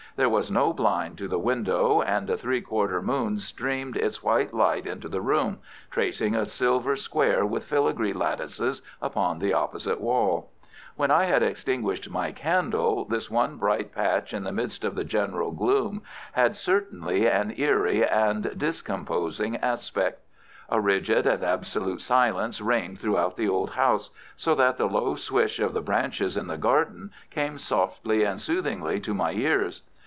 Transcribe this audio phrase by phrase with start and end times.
[0.17, 4.53] There was no blind to the window, and a three quarter moon streamed its white
[4.53, 10.49] light into the room, tracing a silver square with filigree lattices upon the opposite wall.
[10.97, 15.05] When I had extinguished my candle this one bright patch in the midst of the
[15.05, 16.01] general gloom
[16.33, 20.19] had certainly an eerie and discomposing aspect.
[20.67, 25.59] A rigid and absolute silence reigned throughout the old house, so that the low swish
[25.61, 29.83] of the branches in the garden came softly and soothingly to my ears.